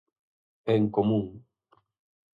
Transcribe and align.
En 0.75 0.83
común. 0.95 1.25